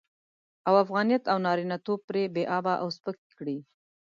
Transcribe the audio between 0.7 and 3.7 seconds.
افغانيت او نارينه توب پرې بې آبه او سپک کړي.